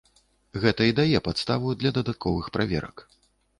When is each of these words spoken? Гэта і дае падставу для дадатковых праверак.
Гэта 0.63 0.87
і 0.91 0.95
дае 0.99 1.19
падставу 1.27 1.75
для 1.83 1.93
дадатковых 1.99 2.51
праверак. 2.59 3.07